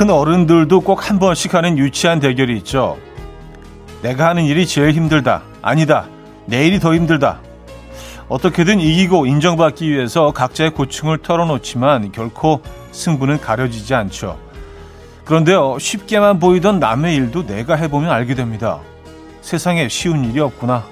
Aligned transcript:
다큰 0.00 0.08
어른들도 0.08 0.80
꼭 0.80 1.10
한 1.10 1.18
번씩 1.18 1.52
하는 1.52 1.76
유치한 1.76 2.20
대결이 2.20 2.56
있죠. 2.58 2.96
내가 4.00 4.28
하는 4.28 4.44
일이 4.44 4.66
제일 4.66 4.92
힘들다. 4.92 5.42
아니다. 5.60 6.06
내일이 6.46 6.80
더 6.80 6.94
힘들다. 6.94 7.40
어떻게든 8.28 8.80
이기고 8.80 9.26
인정받기 9.26 9.90
위해서 9.90 10.30
각자의 10.32 10.70
고충을 10.70 11.18
털어놓지만 11.18 12.12
결코 12.12 12.62
승부는 12.92 13.40
가려지지 13.40 13.94
않죠. 13.94 14.38
그런데요, 15.26 15.78
쉽게만 15.78 16.38
보이던 16.38 16.80
남의 16.80 17.14
일도 17.16 17.46
내가 17.46 17.74
해보면 17.74 18.10
알게 18.10 18.34
됩니다. 18.34 18.78
세상에 19.42 19.90
쉬운 19.90 20.24
일이 20.24 20.40
없구나. 20.40 20.82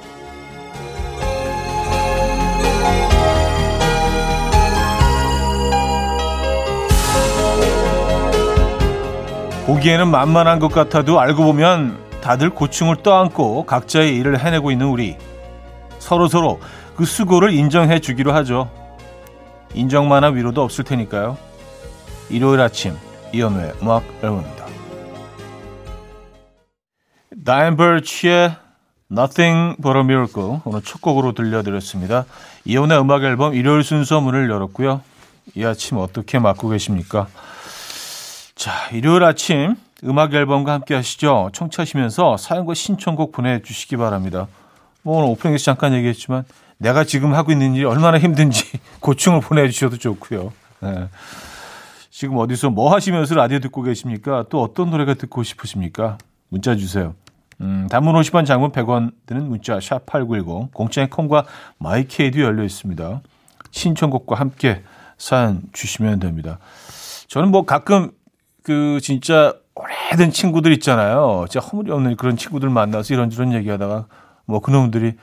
보기에는 9.68 10.08
만만한 10.08 10.60
것 10.60 10.72
같아도 10.72 11.20
알고 11.20 11.44
보면 11.44 11.98
다들 12.22 12.48
고충을 12.48 13.02
떠안고 13.02 13.66
각자의 13.66 14.16
일을 14.16 14.40
해내고 14.40 14.70
있는 14.70 14.86
우리. 14.86 15.18
서로서로 15.98 16.58
그 16.96 17.04
수고를 17.04 17.52
인정해 17.52 17.98
주기로 18.00 18.32
하죠. 18.32 18.70
인정만한 19.74 20.36
위로도 20.36 20.62
없을 20.62 20.84
테니까요. 20.84 21.36
일요일 22.30 22.62
아침 22.62 22.96
이연우의 23.34 23.74
음악 23.82 24.04
앨범입니다. 24.22 24.64
다인 27.44 27.76
버치의 27.76 28.56
Nothing 29.12 29.82
But 29.82 29.98
A 29.98 30.02
Miracle 30.02 30.60
오늘 30.64 30.80
첫 30.80 31.02
곡으로 31.02 31.32
들려드렸습니다. 31.32 32.24
이연우의 32.64 33.02
음악 33.02 33.22
앨범 33.22 33.52
일요일 33.52 33.84
순서 33.84 34.22
문을 34.22 34.48
열었고요. 34.48 35.02
이 35.56 35.64
아침 35.66 35.98
어떻게 35.98 36.38
맞고 36.38 36.70
계십니까? 36.70 37.26
자, 38.58 38.72
일요일 38.92 39.22
아침 39.22 39.76
음악 40.02 40.34
앨범과 40.34 40.72
함께 40.72 40.92
하시죠. 40.96 41.50
청취하시면서 41.52 42.36
사연과 42.36 42.74
신청곡 42.74 43.30
보내주시기 43.30 43.96
바랍니다. 43.96 44.48
뭐 45.02 45.18
오늘 45.18 45.28
오프닝에서 45.30 45.62
잠깐 45.62 45.94
얘기했지만 45.94 46.42
내가 46.76 47.04
지금 47.04 47.34
하고 47.34 47.52
있는 47.52 47.76
일이 47.76 47.84
얼마나 47.84 48.18
힘든지 48.18 48.80
고충을 48.98 49.42
보내주셔도 49.42 49.96
좋고요. 49.96 50.52
네. 50.80 51.08
지금 52.10 52.36
어디서 52.36 52.70
뭐 52.70 52.92
하시면서 52.92 53.36
라디오 53.36 53.60
듣고 53.60 53.82
계십니까? 53.82 54.44
또 54.50 54.60
어떤 54.60 54.90
노래가 54.90 55.14
듣고 55.14 55.44
싶으십니까? 55.44 56.18
문자 56.48 56.74
주세요. 56.74 57.14
음, 57.60 57.86
단문 57.88 58.12
50원, 58.16 58.44
장문 58.44 58.72
100원 58.72 59.12
드는 59.26 59.48
문자 59.48 59.78
샵 59.78 60.04
8910 60.04 60.74
공짜의 60.74 61.10
콩과 61.10 61.44
마이케이도 61.78 62.40
열려 62.40 62.64
있습니다. 62.64 63.20
신청곡과 63.70 64.34
함께 64.34 64.82
사연 65.16 65.62
주시면 65.72 66.18
됩니다. 66.18 66.58
저는 67.28 67.50
뭐 67.50 67.64
가끔 67.64 68.10
그 68.68 69.00
진짜 69.02 69.54
오래된 69.74 70.30
친구들 70.30 70.72
있잖아요. 70.74 71.46
진짜 71.48 71.66
허물이 71.66 71.90
없는 71.90 72.16
그런 72.16 72.36
친구들 72.36 72.68
만나서 72.68 73.14
이런저런 73.14 73.54
얘기하다가 73.54 74.04
뭐 74.44 74.60
그놈들이 74.60 75.14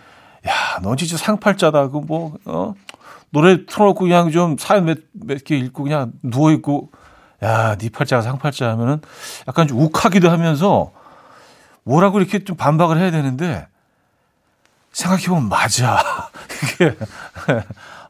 야, 0.48 0.80
너 0.82 0.96
진짜 0.96 1.16
상팔자다. 1.16 1.90
그 1.90 1.98
뭐, 1.98 2.38
어? 2.46 2.73
노래 3.30 3.66
틀어놓고 3.68 4.00
그냥 4.00 4.32
좀 4.32 4.56
사연 4.58 4.86
몇, 4.86 4.98
몇 5.14 5.44
개 5.44 5.58
읽고 5.58 5.84
그냥 5.84 6.14
누워있고, 6.23 6.90
야, 7.44 7.76
네 7.78 7.90
팔자가 7.90 8.23
상팔자 8.23 8.68
하면은 8.72 9.00
약간 9.48 9.68
좀 9.68 9.80
욱하기도 9.80 10.30
하면서 10.32 10.92
뭐라고 11.84 12.20
이렇게 12.20 12.44
좀 12.44 12.56
반박을 12.58 12.98
해야 12.98 13.12
되는데 13.12 13.68
생각해보면 14.92 15.50
맞아. 15.50 16.02
이게, 16.73 16.95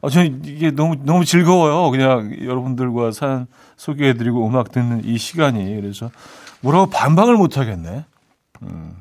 어, 0.06 0.08
저는 0.08 0.42
이게 0.44 0.70
너무, 0.70 0.94
너무 1.02 1.24
즐거워요. 1.24 1.90
그냥 1.90 2.32
여러분들과 2.40 3.10
사연 3.10 3.48
소개해드리고 3.76 4.46
음악 4.46 4.70
듣는 4.70 5.04
이 5.04 5.18
시간이. 5.18 5.74
그래서 5.80 6.12
뭐라고 6.60 6.86
반박을 6.90 7.36
못 7.36 7.58
하겠네. 7.58 8.04
음. 8.62 8.96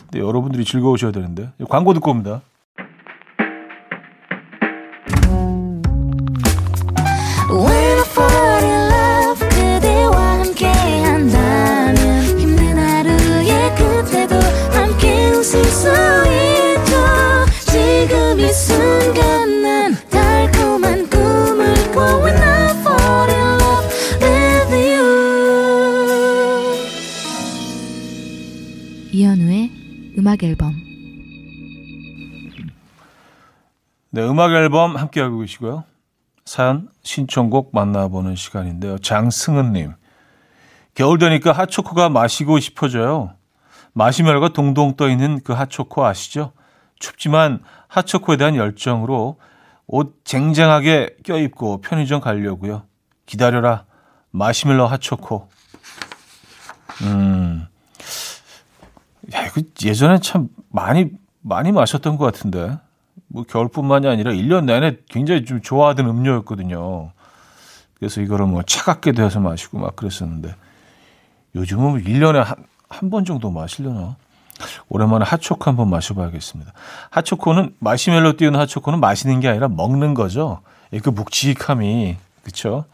근데 0.00 0.18
여러분들이 0.18 0.64
즐거우셔야 0.64 1.12
되는데. 1.12 1.50
광고 1.68 1.94
듣고 1.94 2.10
옵니다. 2.10 2.40
음악 30.34 30.42
앨범 30.42 30.74
네, 34.10 34.22
음악 34.22 34.52
앨범 34.52 34.96
함께 34.96 35.20
하고 35.20 35.38
계시고요. 35.40 35.84
사연 36.44 36.88
신청곡 37.02 37.70
만나보는 37.72 38.34
시간인데요. 38.34 38.98
장승은님. 38.98 39.92
겨울 40.94 41.18
되니까 41.18 41.52
핫초코가 41.52 42.08
마시고 42.08 42.58
싶어져요. 42.58 43.34
마시멜로가 43.92 44.48
동동 44.48 44.96
떠 44.96 45.08
있는 45.08 45.40
그 45.42 45.52
핫초코 45.52 46.04
아시죠? 46.04 46.52
춥지만 46.98 47.60
핫초코에 47.88 48.36
대한 48.36 48.56
열정으로 48.56 49.38
옷 49.86 50.24
쟁쟁하게 50.24 51.16
껴입고 51.24 51.80
편의점 51.80 52.20
가려고요. 52.20 52.84
기다려라. 53.26 53.84
마시멜로 54.30 54.86
핫초코. 54.86 55.48
음, 57.02 57.66
야, 59.34 59.46
이거 59.46 59.62
예전에 59.84 60.18
참 60.18 60.48
많이, 60.70 61.10
많이 61.40 61.72
마셨던 61.72 62.16
것 62.16 62.24
같은데. 62.24 62.78
뭐 63.26 63.42
겨울뿐만이 63.44 64.06
아니라 64.06 64.32
1년 64.32 64.64
내내 64.64 64.98
굉장히 65.08 65.44
좀 65.44 65.60
좋아하던 65.60 66.06
음료였거든요. 66.08 67.10
그래서 67.94 68.20
이거를 68.20 68.46
뭐 68.46 68.62
차갑게 68.62 69.12
되어서 69.12 69.40
마시고 69.40 69.78
막 69.78 69.96
그랬었는데. 69.96 70.54
요즘은 71.54 72.04
1년에 72.04 72.42
한, 72.44 72.56
한 72.88 73.10
번 73.10 73.24
정도 73.24 73.50
마시려나? 73.50 74.16
오랜만에 74.88 75.24
핫초코 75.24 75.64
한번 75.68 75.90
마셔봐야겠습니다. 75.90 76.72
핫초코는 77.10 77.74
마시멜로 77.80 78.36
띄운 78.36 78.54
핫초코는 78.56 79.00
마시는 79.00 79.40
게 79.40 79.48
아니라 79.48 79.68
먹는 79.68 80.14
거죠. 80.14 80.60
그 81.02 81.10
묵직함이 81.10 82.16
그렇죠. 82.42 82.84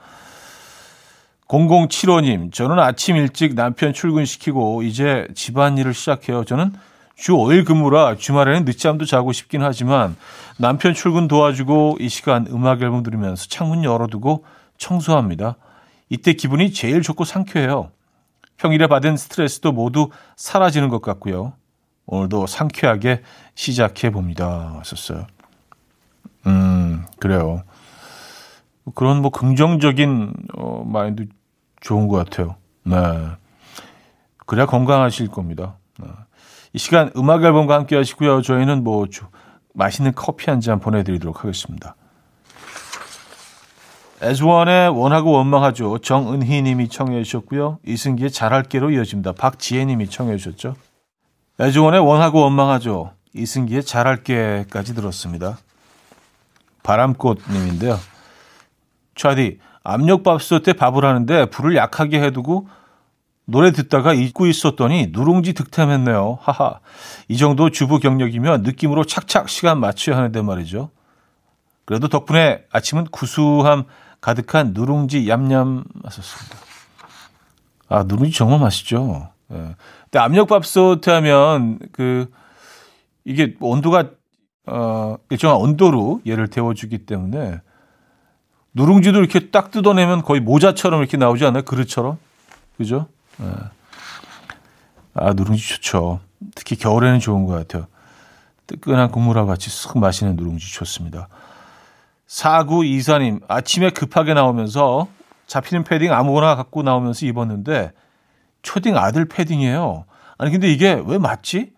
0075님, 1.50 2.52
저는 2.52 2.78
아침 2.78 3.16
일찍 3.16 3.54
남편 3.54 3.92
출근시키고 3.92 4.84
이제 4.84 5.26
집안일을 5.34 5.94
시작해요. 5.94 6.44
저는 6.44 6.72
주 7.16 7.32
5일 7.32 7.66
근무라 7.66 8.14
주말에는 8.14 8.64
늦잠도 8.64 9.04
자고 9.04 9.32
싶긴 9.32 9.62
하지만 9.62 10.16
남편 10.58 10.94
출근 10.94 11.26
도와주고 11.26 11.96
이 11.98 12.08
시간 12.08 12.46
음악 12.50 12.82
앨범 12.82 13.02
들으면서 13.02 13.46
창문 13.48 13.82
열어두고 13.82 14.44
청소합니다. 14.78 15.56
이때 16.08 16.34
기분이 16.34 16.72
제일 16.72 17.02
좋고 17.02 17.24
상쾌해요. 17.24 17.90
평일에 18.56 18.86
받은 18.86 19.16
스트레스도 19.16 19.72
모두 19.72 20.10
사라지는 20.36 20.88
것 20.88 21.02
같고요. 21.02 21.54
오늘도 22.06 22.46
상쾌하게 22.46 23.22
시작해 23.56 24.10
봅니다. 24.10 24.76
하셨어요. 24.78 25.26
음, 26.46 27.04
그래요. 27.18 27.64
그런 28.94 29.20
뭐 29.20 29.30
긍정적인 29.30 30.32
어, 30.56 30.84
마인드 30.86 31.26
좋은 31.80 32.08
것 32.08 32.16
같아요. 32.16 32.56
네. 32.84 32.96
그래야 34.46 34.66
건강하실 34.66 35.28
겁니다. 35.28 35.76
네. 35.98 36.08
이 36.72 36.78
시간 36.78 37.10
음악 37.16 37.42
앨범과 37.42 37.74
함께 37.74 37.96
하시고요. 37.96 38.42
저희는 38.42 38.84
뭐 38.84 39.06
맛있는 39.74 40.12
커피 40.14 40.50
한 40.50 40.60
잔 40.60 40.80
보내드리도록 40.80 41.42
하겠습니다. 41.44 41.96
에즈원의 44.22 44.90
원하고 44.90 45.32
원망하죠. 45.32 45.98
정은희 45.98 46.62
님이 46.62 46.88
청해 46.88 47.22
주셨고요. 47.22 47.78
이승기의 47.86 48.30
잘할게로 48.30 48.90
이어집니다. 48.90 49.32
박지혜 49.32 49.84
님이 49.86 50.08
청해 50.08 50.36
주셨죠. 50.36 50.76
에즈원의 51.58 52.00
원하고 52.00 52.42
원망하죠. 52.42 53.12
이승기의 53.34 53.84
잘할게까지 53.84 54.94
들었습니다. 54.94 55.58
바람꽃 56.82 57.40
님인데요. 57.50 57.98
차디, 59.14 59.58
압력밥솥 59.82 60.62
때 60.62 60.72
밥을 60.72 61.04
하는데 61.04 61.46
불을 61.46 61.76
약하게 61.76 62.22
해두고 62.22 62.68
노래 63.44 63.72
듣다가 63.72 64.14
잊고 64.14 64.46
있었더니 64.46 65.08
누룽지 65.10 65.54
득템했네요. 65.54 66.38
하하. 66.40 66.80
이 67.28 67.36
정도 67.36 67.70
주부 67.70 67.98
경력이면 67.98 68.62
느낌으로 68.62 69.04
착착 69.04 69.48
시간 69.48 69.80
맞춰야 69.80 70.16
하는데 70.16 70.40
말이죠. 70.40 70.90
그래도 71.84 72.08
덕분에 72.08 72.64
아침은 72.70 73.06
구수함 73.06 73.84
가득한 74.20 74.72
누룽지 74.74 75.28
얌얌 75.28 75.84
하셨습니다. 76.04 76.58
아, 77.88 78.04
누룽지 78.04 78.32
정말 78.32 78.60
맛있죠. 78.60 79.30
예. 79.52 79.74
근데 80.04 80.18
압력밥솥 80.18 81.08
하면 81.08 81.80
그 81.90 82.30
이게 83.24 83.56
온도가 83.60 84.10
어 84.66 85.16
일정한 85.30 85.56
온도로 85.60 86.20
얘를 86.26 86.48
데워주기 86.48 87.06
때문에 87.06 87.60
누룽지도 88.74 89.18
이렇게 89.18 89.50
딱 89.50 89.70
뜯어내면 89.70 90.22
거의 90.22 90.40
모자처럼 90.40 91.00
이렇게 91.00 91.16
나오지 91.16 91.44
않아요? 91.44 91.62
그릇처럼? 91.62 92.18
그죠? 92.76 93.06
네. 93.38 93.46
아, 95.14 95.32
누룽지 95.32 95.68
좋죠. 95.68 96.20
특히 96.54 96.76
겨울에는 96.76 97.18
좋은 97.18 97.46
것 97.46 97.54
같아요. 97.54 97.86
뜨끈한 98.66 99.10
국물하고 99.10 99.48
같이 99.48 99.68
쓱 99.68 99.98
마시는 99.98 100.36
누룽지 100.36 100.72
좋습니다. 100.72 101.28
사구 102.26 102.84
이사님 102.84 103.40
아침에 103.48 103.90
급하게 103.90 104.34
나오면서 104.34 105.08
잡히는 105.48 105.82
패딩 105.82 106.12
아무거나 106.12 106.54
갖고 106.54 106.82
나오면서 106.84 107.26
입었는데 107.26 107.90
초딩 108.62 108.96
아들 108.96 109.24
패딩이에요. 109.24 110.04
아니 110.38 110.52
근데 110.52 110.70
이게 110.70 111.02
왜 111.04 111.18
맞지? 111.18 111.72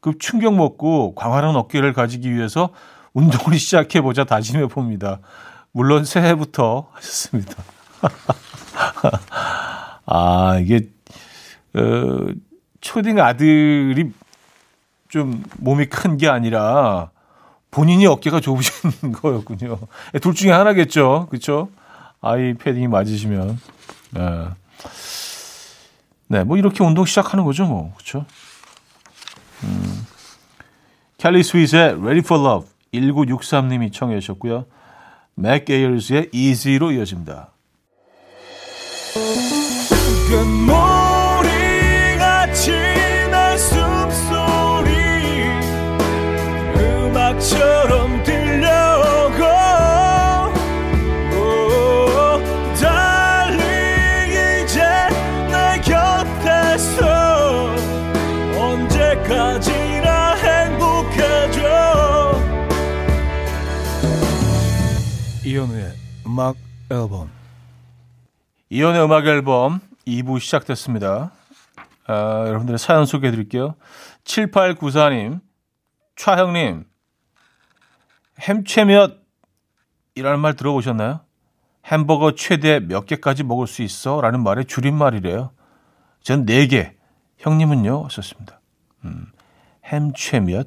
급 0.00 0.18
충격 0.18 0.54
먹고 0.56 1.14
광활한 1.14 1.54
어깨를 1.54 1.92
가지기 1.92 2.34
위해서 2.34 2.70
운동을 3.12 3.56
시작해 3.60 4.00
보자 4.00 4.24
다짐해 4.24 4.66
봅니다. 4.66 5.20
물론 5.74 6.04
새해부터 6.04 6.88
하셨습니다. 6.94 7.62
아 10.06 10.58
이게 10.60 10.88
어, 11.74 12.28
초딩 12.80 13.18
아들이 13.20 14.12
좀 15.08 15.42
몸이 15.58 15.86
큰 15.86 16.16
게 16.16 16.28
아니라 16.28 17.10
본인이 17.70 18.06
어깨가 18.06 18.40
좁으신 18.40 19.12
거였군요. 19.12 19.78
둘 20.22 20.34
중에 20.34 20.52
하나겠죠. 20.52 21.26
그렇죠? 21.28 21.68
아이 22.20 22.54
패딩이 22.54 22.86
맞으시면. 22.88 23.60
네. 24.12 24.48
네, 26.28 26.44
뭐 26.44 26.56
이렇게 26.56 26.82
운동 26.84 27.04
시작하는 27.04 27.44
거죠, 27.44 27.66
뭐. 27.66 27.92
그렇죠? 27.94 28.24
음. 29.64 30.06
캘리 31.18 31.42
스윗의 31.42 31.96
Ready 32.00 32.18
for 32.20 32.42
Love 32.42 32.68
1963님이 32.92 33.92
청해 33.92 34.20
주셨고요. 34.20 34.66
맥 35.34 35.64
게이얼스의 35.64 36.30
Easy로 36.32 36.92
이어집니다. 36.92 37.52
음악 66.34 66.56
앨범 66.90 67.30
이현우의 68.68 69.04
음악 69.04 69.24
앨범 69.24 69.78
2부 70.04 70.40
시작됐습니다. 70.40 71.30
아, 72.08 72.44
여러분들의 72.48 72.76
사연 72.76 73.06
소개해 73.06 73.30
드릴게요. 73.30 73.76
7894님, 74.24 75.40
차형님, 76.16 76.86
햄채몇 78.40 79.16
이라는 80.16 80.40
말 80.40 80.54
들어보셨나요? 80.54 81.20
햄버거 81.84 82.34
최대 82.34 82.80
몇 82.80 83.06
개까지 83.06 83.44
먹을 83.44 83.68
수 83.68 83.82
있어? 83.82 84.20
라는 84.20 84.42
말의 84.42 84.64
줄임말이래요. 84.64 85.52
전 86.20 86.46
4개. 86.46 86.94
형님은요? 87.38 88.08
썼습니다. 88.08 88.60
음, 89.04 89.30
햄채몇? 89.84 90.66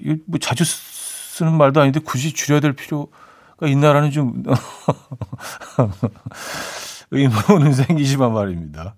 이거 0.00 0.16
뭐 0.26 0.40
자주 0.40 0.64
쓰는 0.64 1.56
말도 1.56 1.80
아닌데 1.80 2.00
굳이 2.00 2.32
줄여야 2.32 2.58
될 2.58 2.72
필요 2.72 3.06
가 3.62 3.68
있나라는 3.68 4.10
좀 4.10 4.42
의문은 7.12 7.72
생기지만 7.72 8.32
말입니다. 8.32 8.96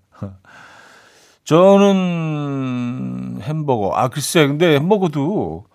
저는 1.43 3.39
햄버거. 3.41 3.91
아, 3.93 4.07
글쎄, 4.07 4.47
근데 4.47 4.75
햄버거도 4.75 5.65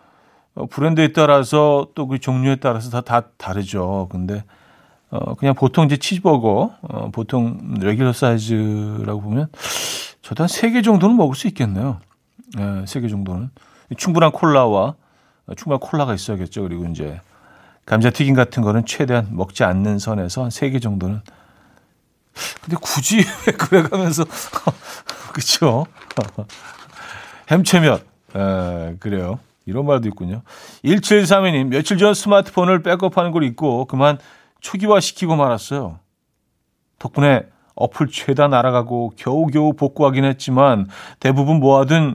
어, 0.57 0.67
브랜드에 0.67 1.13
따라서 1.13 1.87
또 1.95 2.09
그 2.09 2.19
종류에 2.19 2.57
따라서 2.57 2.91
다, 2.91 3.01
다 3.03 3.29
다르죠. 3.37 4.09
근데 4.11 4.43
어, 5.11 5.35
그냥 5.35 5.55
보통 5.55 5.85
이제 5.87 5.97
치즈버거, 5.97 6.75
어, 6.83 7.11
보통 7.13 7.75
레귤러 7.81 8.13
사이즈라고 8.13 9.21
보면 9.21 9.49
저도 10.23 10.43
한 10.45 10.49
세 10.49 10.73
개 10.73 10.83
정도는 10.83 11.17
먹을 11.17 11.37
수 11.37 11.47
있겠네요. 11.47 12.01
네, 12.57 12.85
세개 12.87 13.07
정도는. 13.09 13.51
충분한 13.97 14.33
콜라와 14.33 14.95
어, 15.47 15.55
충분한 15.57 15.79
콜라가 15.79 16.15
있어야겠죠. 16.15 16.63
그리고 16.63 16.87
이제 16.87 17.21
감자튀김 17.91 18.35
같은 18.37 18.63
거는 18.63 18.87
최대한 18.87 19.29
먹지 19.33 19.65
않는 19.65 19.99
선에서 19.99 20.43
한 20.43 20.49
세 20.51 20.71
개 20.71 20.79
정도는. 20.79 21.21
근데 22.63 22.77
굳이 22.81 23.19
왜 23.47 23.53
그래가면서 23.53 24.25
그쵸? 25.35 25.87
햄채면 27.51 27.99
에, 28.37 28.97
그래요. 29.01 29.41
이런 29.67 29.87
말도 29.87 30.07
있군요. 30.09 30.43
1732님, 30.85 31.67
며칠 31.67 31.99
전 31.99 32.15
스마트폰을 32.15 32.83
백업하는 32.83 33.33
걸 33.33 33.43
잊고 33.43 33.85
그만 33.87 34.19
초기화 34.61 35.01
시키고 35.01 35.35
말았어요. 35.35 35.99
덕분에 37.01 37.43
어플 37.75 38.09
죄다 38.09 38.47
날아가고 38.47 39.15
겨우겨우 39.17 39.73
복구하긴 39.73 40.25
했지만 40.25 40.87
대부분 41.19 41.59
모아둔 41.59 42.15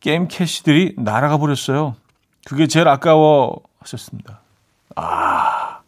게임 0.00 0.28
캐시들이 0.28 0.96
날아가 0.98 1.38
버렸어요. 1.38 1.94
그게 2.44 2.66
제일 2.66 2.88
아까워 2.88 3.60
하셨습니다. 3.80 4.40
아, 4.96 5.80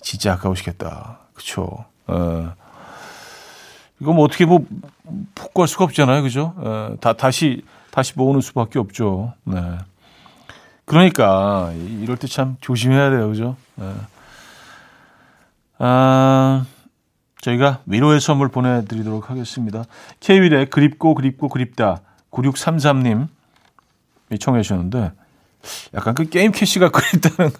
진짜 0.00 0.32
아까우시겠다. 0.34 1.18
그쵸. 1.34 1.84
어. 2.06 2.52
이거 4.00 4.12
뭐 4.12 4.24
어떻게 4.24 4.44
뭐 4.44 4.64
복구할 5.34 5.68
수가 5.68 5.84
없잖아요. 5.84 6.22
그죠? 6.22 6.54
어, 6.56 6.94
다, 7.00 7.12
다시, 7.14 7.64
다시 7.90 8.12
모으는 8.16 8.40
수밖에 8.40 8.78
없죠. 8.78 9.32
네. 9.44 9.78
그러니까 10.84 11.72
이럴 11.74 12.16
때 12.16 12.26
참 12.28 12.56
조심해야 12.60 13.10
돼요, 13.10 13.28
그죠? 13.28 13.56
네. 13.74 13.92
아, 15.78 16.64
저희가 17.40 17.80
위로의 17.86 18.20
선물 18.20 18.48
보내드리도록 18.48 19.30
하겠습니다. 19.30 19.84
케이윌의 20.20 20.70
그립고 20.70 21.14
그립고 21.14 21.48
그립다 21.48 22.00
9633님 22.32 23.28
청해 24.40 24.62
주셨는데 24.62 25.12
약간 25.94 26.14
그 26.14 26.28
게임 26.28 26.52
캐시가 26.52 26.90
그립다는 26.90 27.52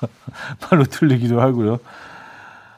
말로 0.70 0.84
들리기도 0.84 1.40
하고요. 1.40 1.78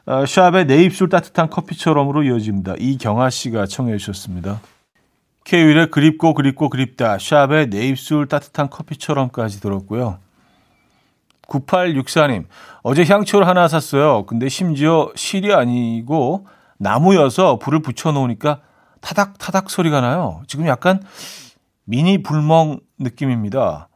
아, 0.05 0.25
샵의 0.25 0.67
내 0.67 0.83
입술 0.83 1.09
따뜻한 1.09 1.49
커피처럼으로 1.49 2.23
이어집니다. 2.23 2.75
이경아 2.79 3.29
씨가 3.29 3.65
청해 3.65 3.97
주셨습니다. 3.97 4.61
케이윌의 5.43 5.91
그립고 5.91 6.33
그립고 6.33 6.69
그립다. 6.69 7.17
샵의 7.19 7.69
내 7.69 7.87
입술 7.87 8.27
따뜻한 8.27 8.69
커피처럼까지 8.69 9.59
들었고요. 9.61 10.19
9864님, 11.47 12.45
어제 12.83 13.05
향초를 13.05 13.47
하나 13.47 13.67
샀어요. 13.67 14.25
근데 14.25 14.49
심지어 14.49 15.11
실이 15.15 15.53
아니고 15.53 16.47
나무여서 16.77 17.59
불을 17.59 17.81
붙여놓으니까 17.81 18.61
타닥타닥 19.01 19.69
소리가 19.69 20.01
나요. 20.01 20.41
지금 20.47 20.67
약간 20.67 21.01
미니 21.85 22.21
불멍 22.21 22.79
느낌입니다. 22.99 23.87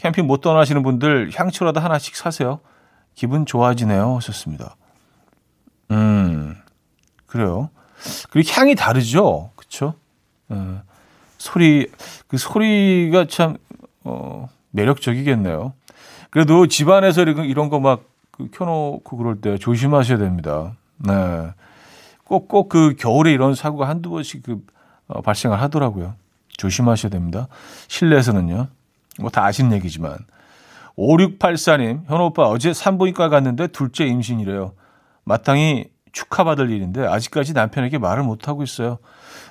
캠핑 0.00 0.26
못 0.26 0.40
떠나시는 0.40 0.82
분들 0.82 1.30
향초라도 1.34 1.78
하나씩 1.80 2.16
사세요. 2.16 2.60
기분 3.14 3.44
좋아지네요. 3.44 4.16
하셨습니다. 4.16 4.76
음, 5.90 6.56
그래요. 7.26 7.68
그리고 8.30 8.50
향이 8.50 8.74
다르죠? 8.76 9.50
그쵸? 9.56 9.94
어, 10.48 10.80
소리 11.36 11.90
그 12.28 12.38
소리가 12.38 13.26
참 13.26 13.58
어, 14.02 14.48
매력적이겠네요. 14.70 15.74
그래도 16.30 16.66
집안에서 16.66 17.22
이런 17.24 17.68
거막 17.68 18.02
그 18.30 18.48
켜놓고 18.50 19.16
그럴 19.18 19.42
때 19.42 19.58
조심하셔야 19.58 20.16
됩니다. 20.16 20.72
네. 20.96 21.12
꼭, 22.24 22.48
꼭 22.48 22.70
그 22.70 22.94
겨울에 22.98 23.32
이런 23.32 23.54
사고가 23.54 23.86
한두 23.88 24.08
번씩 24.08 24.44
그, 24.44 24.64
어, 25.08 25.20
발생을 25.20 25.60
하더라고요. 25.60 26.14
조심하셔야 26.56 27.10
됩니다. 27.10 27.48
실내에서는요. 27.88 28.68
뭐 29.20 29.30
다 29.30 29.44
아시는 29.44 29.72
얘기지만. 29.72 30.18
5684님, 30.96 32.02
현호 32.06 32.26
오빠 32.26 32.44
어제 32.44 32.72
산부인과 32.74 33.28
갔는데 33.28 33.68
둘째 33.68 34.06
임신이래요. 34.06 34.74
마땅히 35.24 35.86
축하받을 36.12 36.70
일인데 36.70 37.06
아직까지 37.06 37.52
남편에게 37.52 37.98
말을 37.98 38.22
못하고 38.24 38.62
있어요. 38.62 38.98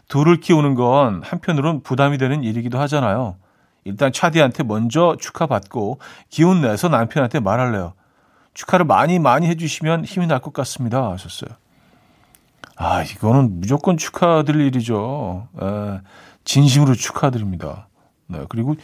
둘을 0.10 0.40
키우는 0.42 0.76
건 0.76 1.22
한편으론 1.24 1.82
부담이 1.84 2.18
되는 2.18 2.44
일이기도 2.44 2.80
하잖아요. 2.82 3.38
일단 3.86 4.12
차디한테 4.12 4.64
먼저 4.64 5.16
축하받고 5.20 6.00
기운 6.30 6.62
내서 6.62 6.90
남편한테 6.90 7.40
말할래요. 7.40 7.94
축하를 8.54 8.86
많이 8.86 9.20
많이 9.20 9.48
해주시면 9.48 10.04
힘이 10.06 10.28
날 10.28 10.40
것 10.42 10.54
같습니다. 10.54 11.12
하셨어요. 11.12 11.50
아, 12.76 13.04
이거는 13.04 13.60
무조건 13.62 13.98
축하드릴 13.98 14.62
일이죠. 14.62 15.48
에, 15.62 16.00
진심으로 16.44 16.94
축하드립니다. 16.96 17.88
네, 18.28 18.46
그리고 18.50 18.76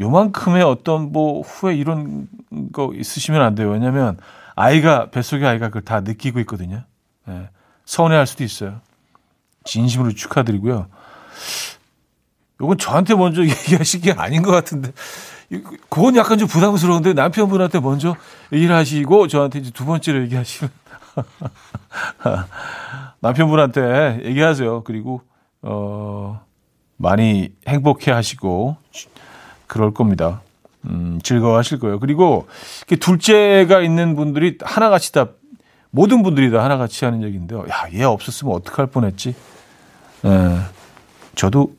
요만큼의 0.00 0.62
어떤 0.62 1.12
뭐 1.12 1.42
후회 1.42 1.74
이런 1.74 2.28
거 2.72 2.92
있으시면 2.94 3.42
안 3.42 3.54
돼요. 3.54 3.70
왜냐면 3.70 4.18
아이가 4.56 5.10
뱃속의 5.10 5.46
아이가 5.46 5.68
그걸 5.68 5.82
다 5.82 6.00
느끼고 6.00 6.40
있거든요. 6.40 6.84
네, 7.26 7.48
서운해할 7.84 8.26
수도 8.26 8.42
있어요. 8.42 8.80
진심으로 9.64 10.12
축하드리고요. 10.12 10.86
요건 12.60 12.78
저한테 12.78 13.14
먼저 13.14 13.42
얘기하신 13.44 14.00
게 14.00 14.12
아닌 14.12 14.42
것 14.42 14.50
같은데 14.50 14.92
그건 15.88 16.16
약간 16.16 16.38
좀 16.38 16.46
부담스러운데 16.48 17.12
남편분한테 17.12 17.80
먼저 17.80 18.16
얘기를 18.52 18.74
하시고 18.74 19.26
저한테 19.26 19.58
이제 19.58 19.70
두 19.70 19.84
번째로 19.84 20.22
얘기하시면 20.22 20.70
남편분한테 23.20 24.20
얘기하세요. 24.24 24.84
그리고 24.84 25.22
어 25.62 26.40
많이 26.96 27.52
행복해 27.66 28.12
하시고 28.12 28.76
그럴 29.70 29.94
겁니다. 29.94 30.42
음, 30.86 31.20
즐거워하실 31.22 31.78
거예요. 31.78 32.00
그리고 32.00 32.48
둘째가 32.88 33.80
있는 33.80 34.16
분들이 34.16 34.58
하나같이 34.60 35.12
다 35.12 35.28
모든 35.90 36.24
분들이 36.24 36.50
다 36.50 36.64
하나같이 36.64 37.04
하는 37.04 37.22
얘기인데요. 37.22 37.64
야, 37.68 37.86
얘 37.94 38.02
없었으면 38.02 38.52
어떡할 38.52 38.88
뻔했지. 38.88 39.28
에, 40.24 40.58
저도 41.36 41.72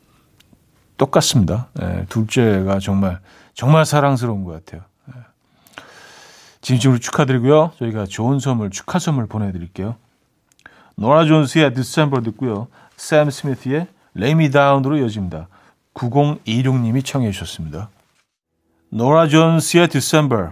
똑같습니다. 0.96 1.68
에, 1.82 2.06
둘째가 2.08 2.80
정말 2.80 3.20
정말 3.54 3.86
사랑스러운 3.86 4.46
것 4.46 4.54
같아요. 4.54 4.84
에. 5.10 5.20
진심으로 6.62 7.00
축하드리고요. 7.00 7.74
저희가 7.78 8.06
좋은 8.06 8.40
선물, 8.40 8.70
축하 8.70 9.00
선물 9.00 9.28
보내드릴게요. 9.28 9.96
노라 10.96 11.26
존스의 11.26 11.74
December 11.74 12.24
듣고요. 12.24 12.68
샘 12.96 13.30
스미스의 13.30 13.88
Me 14.16 14.50
Down으로 14.50 14.98
이어집니다. 14.98 15.50
9026님이 15.94 17.04
청해 17.04 17.32
주셨습니다. 17.32 17.90
노라 18.90 19.28
존스의 19.28 19.88
December, 19.88 20.52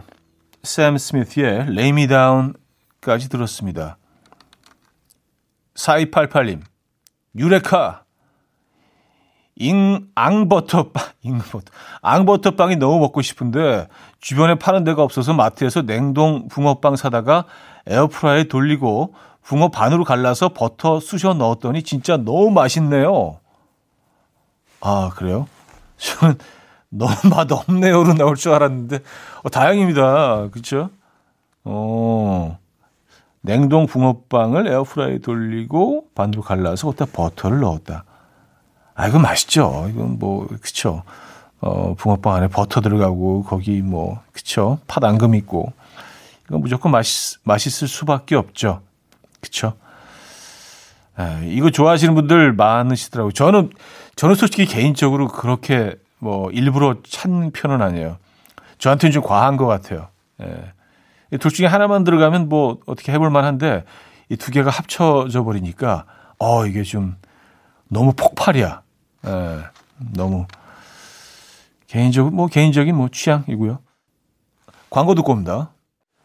샘 0.64 0.98
스미스의 0.98 1.68
Lay 1.70 1.90
Me 1.90 2.08
Down까지 2.08 3.30
들었습니다. 3.30 3.98
4288님, 5.76 6.62
유레카, 7.36 8.04
잉, 9.56 10.08
앙버터빵, 10.16 11.04
잉버터, 11.22 11.72
앙버터빵이 12.02 12.78
너무 12.78 13.00
먹고 13.00 13.22
싶은데 13.22 13.88
주변에 14.22 14.56
파는 14.56 14.86
데가 14.86 15.04
없어서 15.04 15.34
마트에서 15.34 15.82
냉동 15.82 16.48
붕어빵 16.48 16.96
사다가 16.96 17.46
에어프라이어에 17.86 18.46
돌리고 18.46 19.14
붕어 19.42 19.70
반으로 19.70 20.06
갈라서 20.06 20.50
버터 20.50 21.00
쑤셔 21.00 21.34
넣었더니 21.34 21.84
진짜 21.84 22.18
너무 22.18 22.52
맛있네요. 22.52 23.39
아, 24.82 25.12
그래요? 25.16 25.48
저는 25.98 26.38
너무 26.90 27.14
맛 27.30 27.52
없네요로 27.52 28.14
나올 28.14 28.36
줄 28.36 28.54
알았는데, 28.54 29.00
어, 29.44 29.50
다행입니다. 29.50 30.50
그쵸? 30.52 30.90
어, 31.64 32.58
냉동 33.42 33.86
붕어빵을 33.86 34.68
에어프라이에 34.68 35.20
돌리고 35.20 36.08
반으로 36.16 36.42
갈라서 36.42 36.88
거기다 36.88 37.06
버터를 37.12 37.60
넣었다. 37.60 38.06
아, 38.96 39.08
이건 39.08 39.22
맛있죠. 39.22 39.88
이건 39.90 40.20
뭐, 40.20 40.48
그쵸. 40.62 41.04
어, 41.62 41.94
붕어빵 41.96 42.36
안에 42.36 42.48
버터 42.48 42.82
들어가고, 42.82 43.44
거기 43.44 43.82
뭐, 43.82 44.22
그쵸. 44.32 44.80
팥 44.88 45.04
앙금 45.04 45.36
있고. 45.36 45.72
이건 46.48 46.62
무조건 46.62 46.92
맛있, 46.92 47.40
맛있을 47.44 47.88
수밖에 47.88 48.36
없죠. 48.36 48.82
그쵸. 49.42 49.74
아, 51.16 51.42
이거 51.44 51.70
좋아하시는 51.70 52.16
분들 52.16 52.54
많으시더라고요. 52.54 53.32
저는, 53.34 53.70
저는 54.20 54.36
솔직히 54.36 54.66
개인적으로 54.66 55.30
그렇게 55.30 55.96
뭐 56.18 56.52
일부러 56.52 56.98
찬 57.08 57.52
편은 57.52 57.82
아니에요. 57.82 58.18
저한테는 58.78 59.14
좀 59.14 59.24
과한 59.24 59.56
것 59.56 59.66
같아요. 59.66 60.10
예. 60.42 61.38
둘 61.38 61.52
중에 61.52 61.68
하나만 61.68 62.04
들어가면 62.04 62.50
뭐 62.50 62.80
어떻게 62.86 63.14
해볼 63.14 63.30
만한데 63.30 63.86
이 64.28 64.36
두 64.36 64.52
개가 64.52 64.72
합쳐져 64.72 65.46
버리니까 65.46 66.04
어 66.38 66.66
이게 66.66 66.84
좀 66.84 67.16
너무 67.88 68.12
폭발이야. 68.12 68.82
예. 69.26 69.58
너무 70.14 70.48
개인적 71.88 72.34
뭐 72.34 72.48
개인적인 72.48 72.94
뭐 72.94 73.08
취향이고요. 73.10 73.80
광고 74.90 75.16
듣고 75.16 75.32
옵니다. 75.32 75.70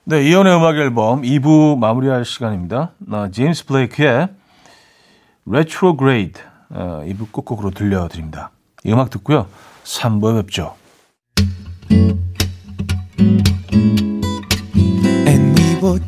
네, 0.02 0.28
이연의 0.28 0.56
음악 0.56 0.78
앨범 0.78 1.22
2부 1.22 1.78
마무리할 1.78 2.24
시간입니다. 2.24 2.90
나 2.98 3.30
제임스 3.30 3.66
블레이크의 3.66 4.30
Retrograde 5.48 6.42
어, 6.70 7.02
2부 7.06 7.32
끝곡으로 7.32 7.70
들려드립니다. 7.70 8.50
이 8.84 8.92
음악 8.92 9.10
듣고요. 9.10 9.46
3부에 9.84 10.42
뵙죠. 10.42 10.74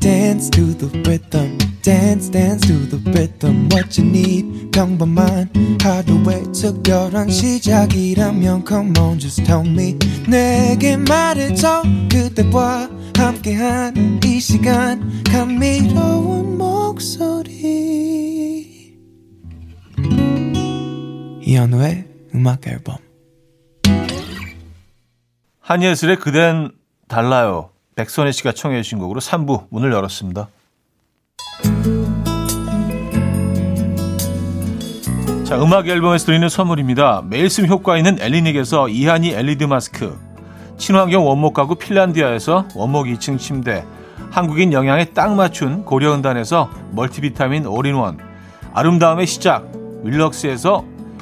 Dance 0.01 0.51
to 0.51 0.73
the 0.79 0.89
rhythm. 1.03 1.59
dance 1.87 2.29
dance 2.29 2.67
to 2.67 2.75
the 2.91 2.99
rhythm 3.13 3.69
what 3.71 3.97
you 3.97 4.05
need 4.09 4.73
평범한 4.73 5.49
하루의 5.81 6.53
특별한 6.53 7.31
시작이라면 7.31 8.65
come 8.67 8.93
on 8.99 9.21
just 9.21 9.45
tell 9.45 9.65
me 9.65 9.97
내게 10.29 10.97
말해줘 10.97 11.85
그대와 12.11 12.91
함께한 13.17 14.21
이 14.25 14.41
시간 14.41 15.23
감미로운 15.23 16.59
이현우의 21.47 22.05
음악 22.35 22.67
앨범. 22.67 22.97
한예슬의 25.61 26.17
그댄 26.17 26.73
달라요. 27.07 27.71
백선혜 27.95 28.33
씨가 28.33 28.51
청해 28.51 28.83
주신 28.83 28.99
곡으로 28.99 29.21
3부 29.21 29.67
문을 29.71 29.93
열었습니다. 29.93 30.49
자, 35.45 35.63
음악 35.63 35.87
앨범에서 35.87 36.27
드리는 36.27 36.49
선물입니다. 36.49 37.23
매일 37.25 37.49
쓰 37.49 37.65
효과 37.65 37.97
있는 37.97 38.21
엘리닉에서 38.21 38.89
이하니 38.89 39.31
LED 39.31 39.69
마스크, 39.69 40.19
친환경 40.79 41.25
원목 41.29 41.55
가구 41.55 41.77
핀란디아에서 41.77 42.71
원목 42.75 43.07
2층 43.07 43.39
침대, 43.39 43.85
한국인 44.33 44.73
영양에 44.73 45.05
딱 45.11 45.37
맞춘 45.37 45.85
고려은단에서 45.85 46.71
멀티비타민 46.91 47.67
올인원, 47.67 48.19
아름다움의 48.75 49.29
시작, 49.29 49.71
윌럭스에서 50.03 50.96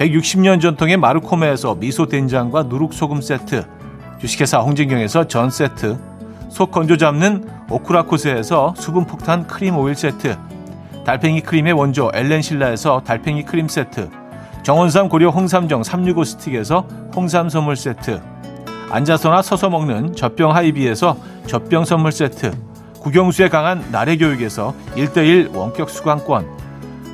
160년 0.00 0.62
전통의 0.62 0.96
마르코메에서 0.96 1.74
미소 1.74 2.06
된장과 2.06 2.62
누룩소금 2.64 3.20
세트, 3.20 3.66
주식회사 4.18 4.60
홍진경에서 4.60 5.28
전 5.28 5.50
세트, 5.50 5.98
속 6.48 6.70
건조 6.70 6.96
잡는 6.96 7.46
오크라코스에서 7.68 8.74
수분 8.78 9.04
폭탄 9.04 9.46
크림 9.46 9.76
오일 9.76 9.94
세트, 9.94 10.38
달팽이 11.04 11.42
크림의 11.42 11.74
원조 11.74 12.10
엘렌실라에서 12.14 13.02
달팽이 13.04 13.44
크림 13.44 13.68
세트 13.68 14.08
정원삼 14.62 15.08
고려 15.08 15.30
홍삼정 15.30 15.82
365 15.82 16.24
스틱에서 16.24 16.86
홍삼 17.14 17.48
선물 17.48 17.76
세트 17.76 18.20
앉아서나 18.90 19.40
서서 19.42 19.70
먹는 19.70 20.14
젖병 20.14 20.54
하이비에서 20.54 21.16
젖병 21.46 21.86
선물 21.86 22.12
세트 22.12 22.52
국영수에 23.00 23.48
강한 23.48 23.82
나래 23.90 24.16
교육에서 24.16 24.74
1대1 24.94 25.54
원격 25.54 25.88
수강권 25.88 26.46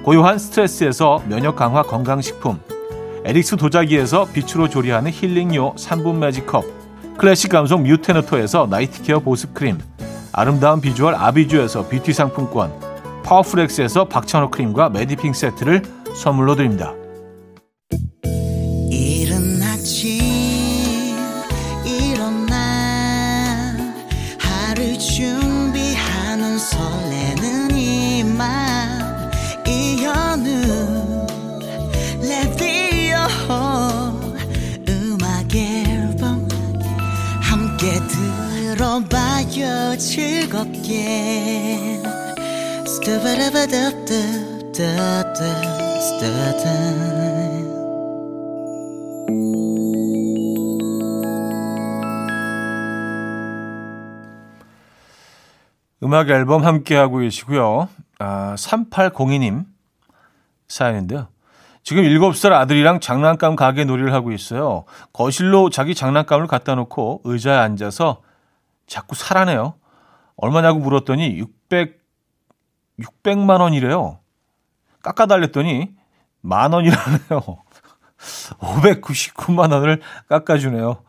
고요한 0.02 0.38
스트레스에서 0.38 1.22
면역 1.28 1.54
강화 1.54 1.82
건강식품 1.82 2.58
에릭스 3.26 3.56
도자기에서 3.56 4.28
빛으로 4.32 4.68
조리하는 4.68 5.10
힐링요 5.10 5.74
3분 5.74 6.18
magic 6.18 6.47
cup 6.47 6.64
클래식 7.18 7.50
감성 7.50 7.82
뮤테너토에서 7.82 8.68
night 8.70 8.97
care 8.97 9.18
보습크림 9.18 9.78
아름다운 10.32 10.80
비주얼 10.80 11.16
아비주에서 11.16 11.88
뷰티 11.88 12.12
상품권 12.12 12.72
파워풀엑스에서 13.24 14.04
박찬호 14.04 14.50
크림과 14.50 14.90
메디핑 14.90 15.32
세트를 15.32 15.82
선물로 16.14 16.54
드립니다. 16.54 16.94
즐겨요 39.56 39.96
즐겁게 39.96 41.78
스타바라바답답답답 42.86 45.34
스타다 45.98 46.64
음악 56.02 56.28
앨범 56.28 56.62
함께하고 56.62 57.16
계시고요. 57.18 57.88
아, 58.18 58.54
3802님 58.58 59.64
사연인데요. 60.68 61.28
지금 61.82 62.02
7살 62.02 62.52
아들이랑 62.52 63.00
장난감 63.00 63.56
가게 63.56 63.86
놀이를 63.86 64.12
하고 64.12 64.32
있어요. 64.32 64.84
거실로 65.14 65.70
자기 65.70 65.94
장난감을 65.94 66.46
갖다 66.46 66.74
놓고 66.74 67.22
의자에 67.24 67.56
앉아서 67.56 68.25
자꾸 68.86 69.14
사라네요. 69.14 69.74
얼마냐고 70.36 70.80
물었더니 70.80 71.38
600, 71.38 72.00
600만 73.00 73.60
원이래요. 73.60 74.20
깎아달랬더니 75.02 75.94
만 76.40 76.72
원이라네요. 76.72 77.62
599만 78.58 79.72
원을 79.72 80.00
깎아주네요. 80.28 81.02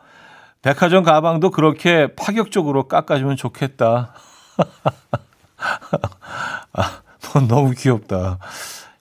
백화점 0.62 1.04
가방도 1.04 1.52
그렇게 1.52 2.14
파격적으로 2.16 2.88
깎아주면 2.88 3.38
좋겠다. 3.38 4.14
아, 6.74 7.02
너무 7.48 7.72
귀엽다. 7.72 8.40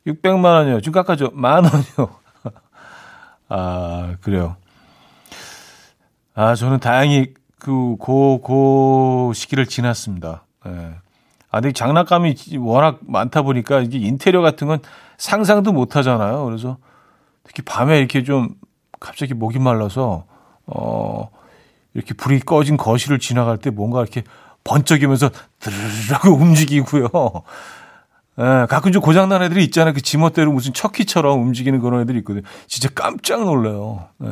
600만 0.06 0.44
원이요. 0.44 0.80
지금 0.80 0.92
깎아줘. 0.92 1.30
만 1.34 1.64
원이요. 1.64 2.16
아, 3.48 4.16
그래요. 4.20 4.56
아, 6.34 6.54
저는 6.54 6.80
다행히 6.80 7.34
그, 7.58 7.96
고, 7.98 8.40
고 8.40 9.32
시기를 9.34 9.66
지났습니다. 9.66 10.44
예. 10.66 10.70
아, 11.50 11.60
근데 11.60 11.72
장난감이 11.72 12.34
워낙 12.58 12.98
많다 13.06 13.42
보니까 13.42 13.80
이게 13.80 13.98
인테리어 13.98 14.42
같은 14.42 14.66
건 14.66 14.80
상상도 15.16 15.72
못 15.72 15.96
하잖아요. 15.96 16.44
그래서 16.44 16.76
특히 17.44 17.62
밤에 17.62 17.98
이렇게 17.98 18.22
좀 18.24 18.50
갑자기 19.00 19.34
목이 19.34 19.58
말라서, 19.58 20.24
어, 20.66 21.30
이렇게 21.94 22.12
불이 22.12 22.40
꺼진 22.40 22.76
거실을 22.76 23.18
지나갈 23.18 23.56
때 23.56 23.70
뭔가 23.70 24.02
이렇게 24.02 24.22
번쩍이면서 24.64 25.30
드르르르 25.60 26.34
움직이고요. 26.34 27.08
예, 28.38 28.66
가끔 28.68 28.92
좀 28.92 29.00
고장난 29.00 29.42
애들이 29.42 29.64
있잖아요. 29.64 29.94
그 29.94 30.02
지멋대로 30.02 30.52
무슨 30.52 30.74
척키처럼 30.74 31.40
움직이는 31.40 31.80
그런 31.80 32.02
애들이 32.02 32.18
있거든요. 32.18 32.42
진짜 32.66 32.90
깜짝 32.94 33.44
놀래요. 33.44 34.08
예. 34.24 34.28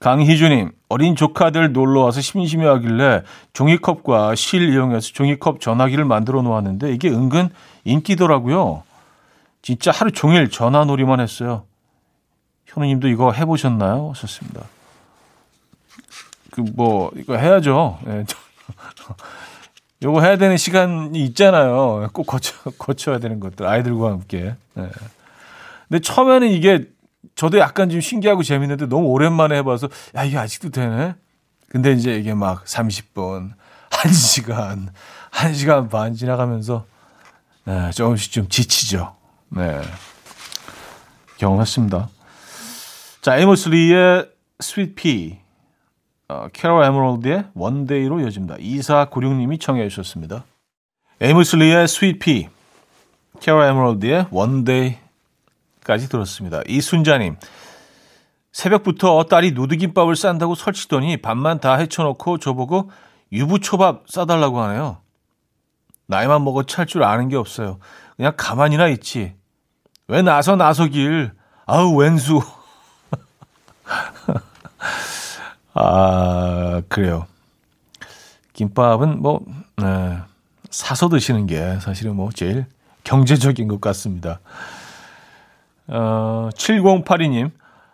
강희주님, 0.00 0.72
어린 0.88 1.14
조카들 1.14 1.72
놀러 1.72 2.00
와서 2.00 2.22
심심해 2.22 2.66
하길래 2.66 3.22
종이컵과 3.52 4.34
실 4.34 4.72
이용해서 4.72 5.12
종이컵 5.12 5.60
전화기를 5.60 6.06
만들어 6.06 6.40
놓았는데 6.40 6.92
이게 6.94 7.10
은근 7.10 7.50
인기더라고요. 7.84 8.82
진짜 9.60 9.90
하루 9.90 10.10
종일 10.10 10.48
전화 10.50 10.86
놀이만 10.86 11.20
했어요. 11.20 11.64
현우님도 12.64 13.08
이거 13.08 13.32
해보셨나요? 13.32 14.10
하셨습니다. 14.10 14.62
그, 16.50 16.62
뭐, 16.74 17.10
이거 17.14 17.36
해야죠. 17.36 17.98
예. 18.06 18.24
요거 20.02 20.22
해야 20.22 20.38
되는 20.38 20.56
시간이 20.56 21.22
있잖아요. 21.26 22.08
꼭 22.14 22.26
거쳐, 22.26 22.54
거쳐야 22.78 23.18
되는 23.18 23.38
것들. 23.38 23.66
아이들과 23.66 24.12
함께. 24.12 24.54
예. 24.78 24.90
근데 25.88 26.00
처음에는 26.00 26.48
이게 26.48 26.86
저도 27.40 27.58
약간 27.58 27.88
좀 27.88 28.02
신기하고 28.02 28.42
재밌는데 28.42 28.84
너무 28.84 29.06
오랜만에 29.06 29.56
해봐서 29.56 29.88
야 30.14 30.24
이게 30.24 30.36
아직도 30.36 30.68
되네. 30.68 31.14
근데 31.70 31.92
이제 31.92 32.14
이게 32.14 32.34
막 32.34 32.66
30분, 32.66 33.52
1시간, 33.88 34.88
1시간 35.30 35.88
반 35.88 36.12
지나가면서 36.12 36.84
네, 37.64 37.92
조금씩 37.92 38.32
좀 38.32 38.46
지치죠. 38.46 39.16
네. 39.48 39.80
경험했습니다. 41.38 42.10
자, 43.22 43.38
에머슬리의 43.38 44.28
스윗 44.58 44.94
피, 44.94 45.38
어, 46.28 46.48
캐롤 46.52 46.84
에머럴드의 46.84 47.44
원데이로 47.54 48.20
이어집니다. 48.20 48.56
2496님이 48.56 49.58
청해 49.58 49.88
주셨습니다. 49.88 50.44
에머슬리의 51.22 51.88
스윗 51.88 52.18
피, 52.18 52.48
캐롤 53.40 53.64
에머럴드의 53.64 54.26
원데이 54.30 54.98
까지 55.84 56.08
들었습니다. 56.08 56.62
이순자님. 56.66 57.36
새벽부터 58.52 59.24
딸이 59.24 59.52
누드김밥을 59.52 60.16
싼다고 60.16 60.54
설치더니 60.54 61.18
밥만 61.18 61.60
다 61.60 61.76
헤쳐놓고 61.76 62.38
저보고 62.38 62.90
유부초밥 63.32 64.04
싸달라고 64.08 64.60
하네요. 64.62 64.98
나이만 66.06 66.42
먹었지 66.42 66.64
할 66.64 66.86
줄 66.86 67.04
아는 67.04 67.28
게 67.28 67.36
없어요. 67.36 67.78
그냥 68.16 68.32
가만히나 68.36 68.88
있지. 68.88 69.34
왜 70.08 70.22
나서 70.22 70.56
나서길. 70.56 71.32
아우 71.66 71.94
웬수. 71.94 72.40
아 75.74 76.82
그래요. 76.88 77.26
김밥은 78.54 79.22
뭐 79.22 79.40
네, 79.76 80.18
사서 80.70 81.08
드시는 81.08 81.46
게 81.46 81.78
사실은 81.80 82.16
뭐 82.16 82.30
제일 82.34 82.66
경제적인 83.04 83.68
것 83.68 83.80
같습니다. 83.80 84.40
어, 85.90 86.48
7082님, 86.54 87.50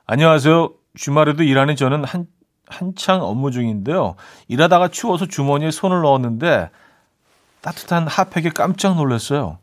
안녕하세요. 0.06 0.70
주말에도 0.96 1.42
일하는 1.42 1.76
저는 1.76 2.04
한, 2.04 2.26
한창 2.66 3.22
업무 3.22 3.50
중인데요. 3.50 4.16
일하다가 4.48 4.88
추워서 4.88 5.26
주머니에 5.26 5.70
손을 5.70 6.02
넣었는데 6.02 6.70
따뜻한 7.62 8.06
핫팩에 8.06 8.50
깜짝 8.50 8.96
놀랐어요. 8.96 9.58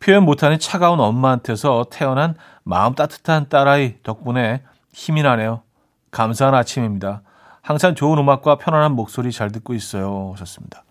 표현 0.00 0.24
못하는 0.24 0.58
차가운 0.58 1.00
엄마한테서 1.00 1.86
태어난 1.90 2.34
마음 2.62 2.94
따뜻한 2.94 3.48
딸아이 3.48 4.02
덕분에 4.02 4.62
힘이 4.92 5.22
나네요. 5.22 5.62
감사한 6.10 6.54
아침입니다. 6.54 7.22
항상 7.62 7.94
좋은 7.94 8.18
음악과 8.18 8.56
편안한 8.56 8.92
목소리 8.92 9.32
잘 9.32 9.50
듣고 9.50 9.72
있어요. 9.72 10.32
하셨습니다. 10.32 10.84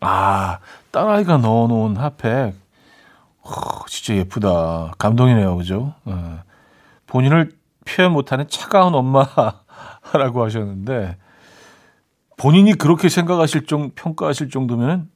아, 0.00 0.60
딸아이가 0.90 1.36
넣어놓은 1.38 1.96
핫팩. 1.96 2.67
어, 3.48 3.86
진짜 3.86 4.14
예쁘다. 4.14 4.92
감동이네요. 4.98 5.56
그죠? 5.56 5.94
어. 6.04 6.42
본인을 7.06 7.52
표현 7.86 8.12
못하는 8.12 8.46
차가운 8.48 8.94
엄마라고 8.94 9.64
하셨는데, 10.44 11.16
본인이 12.36 12.74
그렇게 12.74 13.08
생각하실 13.08 13.66
정, 13.66 13.90
평가하실 13.94 14.50
정도면은, 14.50 15.10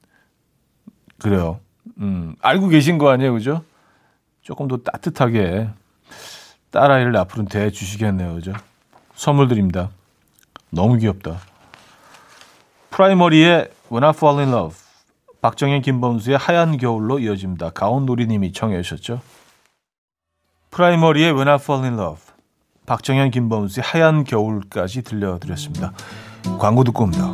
그래요. 1.19 1.59
음, 1.99 2.35
알고 2.41 2.69
계신 2.69 2.97
거 2.97 3.09
아니에요. 3.09 3.33
그죠? 3.33 3.63
조금 4.41 4.67
더 4.67 4.77
따뜻하게 4.77 5.69
딸아이를 6.71 7.15
앞으로 7.15 7.45
대해 7.45 7.69
주시겠네요. 7.69 8.33
그죠? 8.33 8.53
선물 9.13 9.47
드립니다. 9.47 9.91
너무 10.71 10.97
귀엽다. 10.97 11.37
프라이머리의 12.89 13.69
When 13.91 14.03
I 14.03 14.09
Fall 14.09 14.39
in 14.39 14.49
Love. 14.49 14.82
박정현 15.43 15.81
김범수의 15.81 16.37
하얀 16.37 16.77
겨울로 16.77 17.19
이어집니다. 17.19 17.71
가온놀이님이 17.71 18.53
청해 18.53 18.81
주셨죠. 18.81 19.19
프라이머리의 20.71 21.33
When 21.33 21.49
I 21.49 21.55
Fall 21.55 21.83
in 21.83 21.99
Love, 21.99 22.21
박정현 22.85 23.29
김범수의 23.31 23.83
하얀 23.83 24.23
겨울까지 24.23 25.01
들려드렸습니다. 25.01 25.91
광고 26.59 26.85
듣고 26.85 27.03
옵니다. 27.03 27.33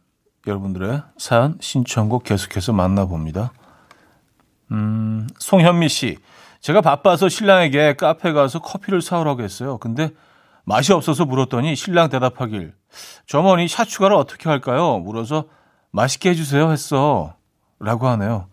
여러분들의 0.47 1.03
사연 1.17 1.57
신청곡 1.61 2.23
계속해서 2.23 2.73
만나봅니다. 2.73 3.51
음, 4.71 5.27
송현미 5.37 5.89
씨. 5.89 6.17
제가 6.61 6.81
바빠서 6.81 7.29
신랑에게 7.29 7.95
카페 7.95 8.31
가서 8.31 8.59
커피를 8.59 9.01
사오라고 9.01 9.41
했어요. 9.43 9.77
근데 9.77 10.11
맛이 10.63 10.93
없어서 10.93 11.25
물었더니 11.25 11.75
신랑 11.75 12.09
대답하길. 12.09 12.73
저머니 13.25 13.67
샷 13.67 13.85
추가를 13.85 14.15
어떻게 14.15 14.49
할까요? 14.49 14.99
물어서 14.99 15.45
맛있게 15.91 16.29
해주세요 16.29 16.71
했어. 16.71 17.35
라고 17.79 18.07
하네요. 18.07 18.47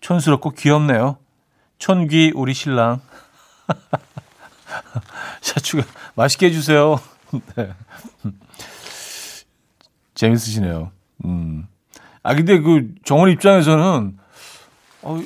촌스럽고 0.00 0.50
귀엽네요. 0.50 1.18
촌귀 1.78 2.32
우리 2.34 2.52
신랑. 2.52 3.00
샤추가 5.40 5.84
맛있게 6.14 6.46
해주세요. 6.46 7.00
네. 7.56 7.72
재밌으시네요. 10.14 10.95
음. 11.26 11.66
아, 12.22 12.34
근데 12.34 12.58
그 12.58 12.94
정원 13.04 13.30
입장에서는, 13.30 14.18
어, 15.02 15.20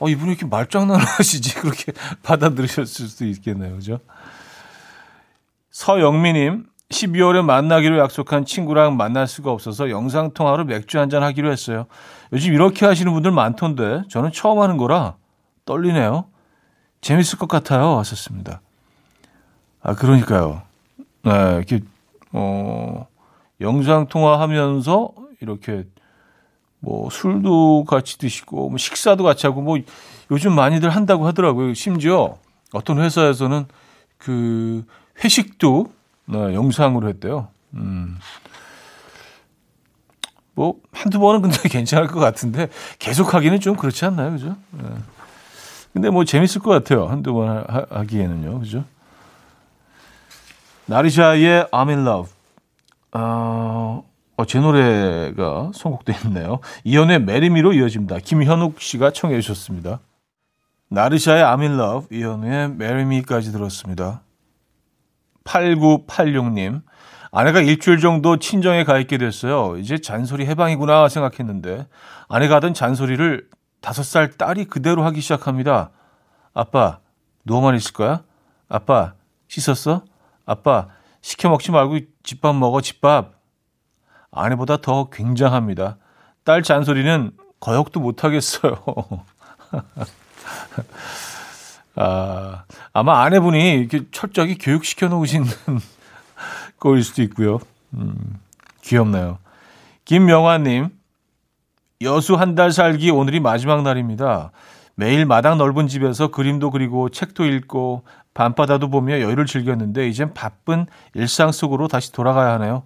어, 0.00 0.08
이분이 0.08 0.32
이렇게 0.32 0.46
말장난을 0.46 1.04
하시지. 1.04 1.54
그렇게 1.60 1.92
받아들이셨을 2.22 3.08
수도 3.08 3.24
있겠네요. 3.26 3.74
그죠? 3.74 4.00
서영미님, 5.70 6.66
12월에 6.90 7.44
만나기로 7.44 7.98
약속한 7.98 8.44
친구랑 8.44 8.96
만날 8.96 9.26
수가 9.26 9.50
없어서 9.50 9.90
영상 9.90 10.32
통화로 10.32 10.64
맥주 10.64 10.98
한잔 10.98 11.22
하기로 11.22 11.50
했어요. 11.50 11.86
요즘 12.32 12.52
이렇게 12.52 12.86
하시는 12.86 13.12
분들 13.12 13.30
많던데, 13.30 14.02
저는 14.08 14.32
처음 14.32 14.60
하는 14.60 14.76
거라 14.76 15.16
떨리네요. 15.64 16.26
재밌을 17.00 17.38
것 17.38 17.48
같아요. 17.48 17.98
하셨습니다. 17.98 18.60
아, 19.82 19.94
그러니까요. 19.94 20.62
네, 21.22 21.56
이렇게, 21.56 21.80
어, 22.32 23.06
영상 23.60 24.06
통화 24.08 24.40
하면서 24.40 25.12
이렇게 25.44 25.84
뭐 26.80 27.08
술도 27.10 27.84
같이 27.84 28.18
드시고 28.18 28.68
뭐 28.68 28.78
식사도 28.78 29.24
같이 29.24 29.46
하고 29.46 29.62
뭐 29.62 29.78
요즘 30.30 30.54
많이들 30.54 30.90
한다고 30.90 31.26
하더라고요. 31.26 31.74
심지어 31.74 32.36
어떤 32.72 32.98
회사에서는 32.98 33.66
그 34.18 34.84
회식도 35.22 35.92
네, 36.26 36.54
영상으로 36.54 37.08
했대요. 37.08 37.48
음. 37.74 38.18
뭐 40.54 40.76
한두 40.92 41.18
번은 41.18 41.42
근데 41.42 41.56
괜찮을 41.68 42.08
것 42.08 42.20
같은데 42.20 42.68
계속 42.98 43.34
하기는 43.34 43.60
좀 43.60 43.76
그렇지 43.76 44.04
않나요, 44.04 44.32
그죠? 44.32 44.56
네. 44.70 44.84
근데 45.92 46.10
뭐 46.10 46.24
재밌을 46.24 46.60
것 46.60 46.70
같아요. 46.70 47.06
한두 47.06 47.32
번 47.34 47.64
하, 47.68 48.04
기에는요 48.04 48.60
그죠? 48.60 48.84
나르샤의 50.86 51.66
I'm 51.72 51.88
in 51.88 52.06
love. 52.06 52.30
어, 53.12 54.04
어, 54.36 54.44
제 54.44 54.58
노래가 54.58 55.70
선곡되어 55.74 56.16
있네요. 56.26 56.58
이연의 56.82 57.20
Marry 57.22 57.50
Me로 57.50 57.72
이어집니다. 57.72 58.18
김현욱 58.18 58.80
씨가 58.80 59.12
청해 59.12 59.40
주셨습니다. 59.40 60.00
나르샤의 60.88 61.42
I'm 61.42 61.60
in 61.60 61.78
love, 61.78 62.16
이연의 62.16 62.70
Marry 62.74 63.06
Me까지 63.06 63.52
들었습니다. 63.52 64.22
8986님, 65.44 66.82
아내가 67.30 67.60
일주일 67.60 68.00
정도 68.00 68.38
친정에 68.38 68.84
가 68.84 68.98
있게 68.98 69.18
됐어요. 69.18 69.76
이제 69.76 69.98
잔소리 69.98 70.46
해방이구나 70.46 71.08
생각했는데, 71.08 71.86
아내가 72.28 72.56
하던 72.56 72.74
잔소리를 72.74 73.48
다섯 73.80 74.02
살 74.02 74.30
딸이 74.30 74.66
그대로 74.66 75.04
하기 75.04 75.20
시작합니다. 75.20 75.90
아빠, 76.54 77.00
누워만 77.44 77.76
있을 77.76 77.92
거야? 77.92 78.22
아빠, 78.68 79.14
씻었어? 79.48 80.04
아빠, 80.46 80.88
시켜 81.20 81.48
먹지 81.50 81.70
말고 81.70 81.98
집밥 82.22 82.54
먹어, 82.56 82.80
집밥. 82.80 83.33
아내보다 84.34 84.78
더 84.78 85.08
굉장합니다. 85.10 85.96
딸 86.44 86.62
잔소리는 86.62 87.30
거역도 87.60 88.00
못하겠어요. 88.00 88.76
아, 91.96 92.64
아마 92.92 93.22
아내분이 93.22 93.74
이렇게 93.74 94.02
철저하게 94.10 94.56
교육시켜 94.56 95.08
놓으신 95.08 95.44
거일 96.80 97.02
수도 97.04 97.22
있고요. 97.22 97.60
음, 97.94 98.40
귀엽네요. 98.82 99.38
김명화님, 100.04 100.88
여수 102.02 102.34
한 102.34 102.54
달 102.54 102.72
살기 102.72 103.10
오늘이 103.10 103.40
마지막 103.40 103.82
날입니다. 103.82 104.50
매일 104.96 105.24
마당 105.26 105.56
넓은 105.58 105.88
집에서 105.88 106.28
그림도 106.28 106.70
그리고 106.70 107.08
책도 107.08 107.46
읽고 107.46 108.02
밤바다도 108.34 108.90
보며 108.90 109.20
여유를 109.20 109.46
즐겼는데 109.46 110.08
이젠 110.08 110.34
바쁜 110.34 110.86
일상 111.14 111.52
속으로 111.52 111.88
다시 111.88 112.12
돌아가야 112.12 112.54
하네요. 112.54 112.82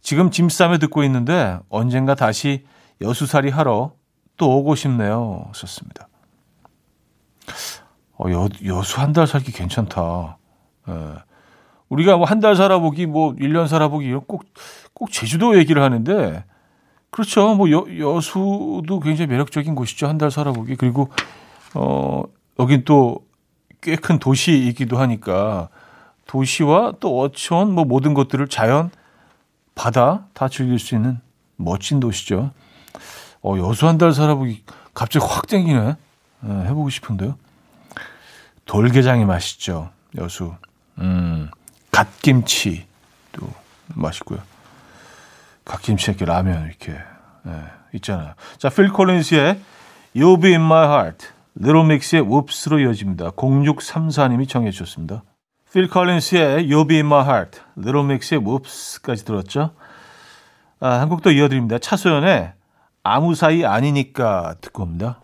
지금 0.00 0.30
짐 0.30 0.48
싸며 0.48 0.78
듣고 0.78 1.04
있는데 1.04 1.58
언젠가 1.68 2.14
다시 2.14 2.64
여수살이 3.00 3.50
하러 3.50 3.92
또 4.36 4.56
오고 4.58 4.74
싶네요. 4.74 5.50
썼습니다. 5.54 6.08
어, 8.18 8.30
여, 8.30 8.48
여수 8.66 9.00
한 9.00 9.12
달 9.12 9.26
살기 9.26 9.52
괜찮다. 9.52 10.38
예. 10.88 10.94
우리가 11.88 12.16
뭐 12.16 12.26
한 12.26 12.40
달 12.40 12.54
살아보기, 12.56 13.06
뭐 13.06 13.34
1년 13.34 13.66
살아보기, 13.66 14.12
꼭, 14.26 14.44
꼭 14.94 15.10
제주도 15.10 15.58
얘기를 15.58 15.82
하는데, 15.82 16.44
그렇죠. 17.10 17.54
뭐 17.54 17.70
여, 17.70 17.84
여수도 17.98 19.00
굉장히 19.00 19.26
매력적인 19.28 19.74
곳이죠. 19.74 20.06
한 20.06 20.18
달 20.18 20.30
살아보기. 20.30 20.76
그리고, 20.76 21.08
어, 21.74 22.22
여긴 22.58 22.84
또 22.84 23.22
꽤 23.80 23.96
큰 23.96 24.18
도시이기도 24.18 24.98
하니까, 24.98 25.68
도시와 26.26 26.92
또 27.00 27.18
어촌, 27.20 27.72
뭐 27.72 27.84
모든 27.84 28.12
것들을 28.14 28.46
자연, 28.48 28.90
바다 29.80 30.26
다 30.34 30.46
즐길 30.48 30.78
수 30.78 30.94
있는 30.94 31.20
멋진 31.56 32.00
도시죠. 32.00 32.50
어, 33.42 33.56
여수 33.56 33.88
한 33.88 33.96
달 33.96 34.12
살아보기 34.12 34.62
갑자기 34.92 35.24
확 35.26 35.46
땡기네. 35.46 35.96
네, 36.40 36.64
해보고 36.66 36.90
싶은데요. 36.90 37.38
돌게장이 38.66 39.24
맛있죠. 39.24 39.88
여수. 40.18 40.54
음, 40.98 41.50
갓김치도 41.92 42.84
맛있고요. 43.94 44.40
갓김치 45.64 46.10
이렇게 46.10 46.26
라면 46.26 46.66
이렇게 46.66 46.92
네, 47.44 47.64
있잖아요. 47.94 48.34
자, 48.58 48.68
필 48.68 48.92
콜린스의 48.92 49.58
You'll 50.14 50.42
Be 50.42 50.50
In 50.52 50.60
My 50.62 50.86
Heart, 50.88 51.26
Little 51.58 51.86
Mix의 51.86 52.20
Whoops로 52.22 52.80
이어집니다. 52.80 53.30
0634님이 53.30 54.46
청해 54.46 54.72
주셨습니다. 54.72 55.22
필 55.72 55.88
컬린스의 55.88 56.66
You'll 56.68 56.88
Be 56.88 56.96
In 56.96 57.06
My 57.06 57.24
Heart, 57.24 57.60
Little 57.78 58.04
Mix의 58.04 58.40
Whoops까지 58.40 59.24
들었죠. 59.24 59.70
아, 60.80 61.00
한곡더 61.00 61.30
이어드립니다. 61.30 61.78
차소연의 61.78 62.52
아무 63.04 63.34
사이 63.36 63.64
아니니까 63.64 64.56
듣고 64.60 64.82
옵니다. 64.82 65.20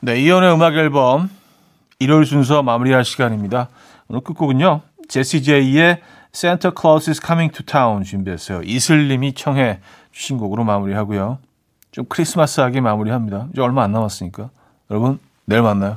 네, 0.00 0.20
이연의 0.20 0.54
음악 0.54 0.74
앨범 0.74 1.28
일요일 1.98 2.24
순서 2.24 2.62
마무리할 2.62 3.04
시간입니다. 3.04 3.68
오늘 4.08 4.22
끝곡은요. 4.22 4.80
제시 5.08 5.42
제이의 5.42 6.00
Santa 6.34 6.70
Claus 6.74 7.10
is 7.10 7.20
Coming 7.24 7.52
to 7.54 7.66
Town 7.66 8.02
준비했어요. 8.02 8.62
이슬님이 8.62 9.34
청해 9.34 9.80
주신 10.12 10.38
곡으로 10.38 10.64
마무리하고요. 10.64 11.38
좀 11.90 12.04
크리스마스하게 12.08 12.80
마무리합니다. 12.80 13.48
이제 13.52 13.60
얼마 13.60 13.82
안 13.82 13.92
남았으니까. 13.92 14.50
여러분, 14.90 15.18
내일 15.44 15.62
만나요. 15.62 15.96